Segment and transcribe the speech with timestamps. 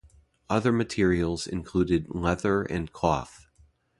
[0.49, 3.45] Other materials included leather and cloth.